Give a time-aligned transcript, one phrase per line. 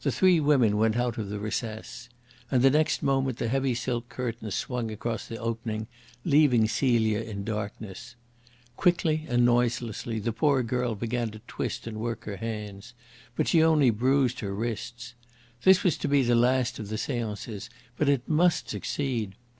[0.00, 2.08] The three women went out of the recess.
[2.50, 5.88] And the next moment the heavy silk curtains swung across the opening,
[6.24, 8.14] leaving Celia in darkness.
[8.78, 12.94] Quickly and noiselessly the poor girl began to twist and work her hands.
[13.36, 15.12] But she only bruised her wrists.
[15.64, 17.68] This was to be the last of the seances.
[17.98, 19.34] But it must succeed!